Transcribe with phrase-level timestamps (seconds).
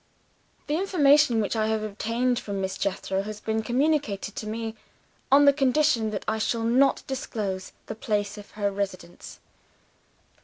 [0.65, 4.73] "The information which I have obtained from Miss Jethro has been communicated to me,
[5.31, 9.39] on the condition that I shall not disclose the place of her residence.